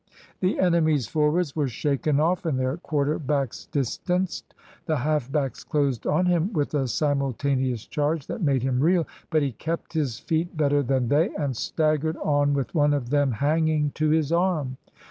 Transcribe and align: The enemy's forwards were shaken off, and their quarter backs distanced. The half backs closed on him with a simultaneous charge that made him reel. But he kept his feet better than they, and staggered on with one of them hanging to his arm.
The 0.39 0.57
enemy's 0.59 1.05
forwards 1.07 1.55
were 1.55 1.67
shaken 1.67 2.19
off, 2.19 2.43
and 2.47 2.57
their 2.59 2.77
quarter 2.77 3.19
backs 3.19 3.67
distanced. 3.67 4.55
The 4.87 4.95
half 4.97 5.31
backs 5.31 5.63
closed 5.63 6.07
on 6.07 6.25
him 6.25 6.51
with 6.53 6.73
a 6.73 6.87
simultaneous 6.87 7.85
charge 7.85 8.25
that 8.25 8.41
made 8.41 8.63
him 8.63 8.79
reel. 8.79 9.07
But 9.29 9.43
he 9.43 9.51
kept 9.51 9.93
his 9.93 10.17
feet 10.17 10.57
better 10.57 10.81
than 10.81 11.09
they, 11.09 11.29
and 11.35 11.55
staggered 11.55 12.17
on 12.17 12.55
with 12.55 12.73
one 12.73 12.95
of 12.95 13.11
them 13.11 13.33
hanging 13.33 13.91
to 13.91 14.09
his 14.09 14.31
arm. 14.31 14.77